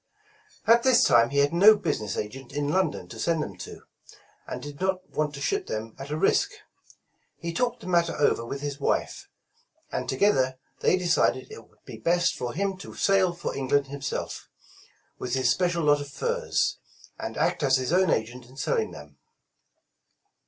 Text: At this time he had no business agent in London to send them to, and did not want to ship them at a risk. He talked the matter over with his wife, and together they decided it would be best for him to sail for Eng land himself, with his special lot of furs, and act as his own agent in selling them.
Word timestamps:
At 0.65 0.81
this 0.81 1.03
time 1.03 1.29
he 1.29 1.37
had 1.37 1.53
no 1.53 1.77
business 1.77 2.17
agent 2.17 2.53
in 2.53 2.69
London 2.69 3.07
to 3.09 3.19
send 3.19 3.43
them 3.43 3.55
to, 3.57 3.83
and 4.47 4.59
did 4.59 4.81
not 4.81 5.07
want 5.11 5.35
to 5.35 5.41
ship 5.41 5.67
them 5.67 5.95
at 5.99 6.09
a 6.09 6.17
risk. 6.17 6.53
He 7.37 7.53
talked 7.53 7.81
the 7.81 7.87
matter 7.87 8.15
over 8.15 8.43
with 8.43 8.61
his 8.61 8.79
wife, 8.79 9.29
and 9.91 10.09
together 10.09 10.57
they 10.79 10.97
decided 10.97 11.51
it 11.51 11.69
would 11.69 11.85
be 11.85 11.97
best 11.97 12.35
for 12.35 12.53
him 12.55 12.77
to 12.77 12.95
sail 12.95 13.31
for 13.31 13.53
Eng 13.55 13.67
land 13.67 13.87
himself, 13.89 14.49
with 15.19 15.35
his 15.35 15.51
special 15.51 15.83
lot 15.83 16.01
of 16.01 16.09
furs, 16.09 16.79
and 17.19 17.37
act 17.37 17.61
as 17.61 17.77
his 17.77 17.93
own 17.93 18.09
agent 18.09 18.45
in 18.47 18.57
selling 18.57 18.89
them. 18.89 19.19